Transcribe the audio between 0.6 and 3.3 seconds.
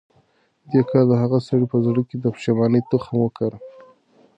دې کار د هغه سړي په زړه کې د پښېمانۍ تخم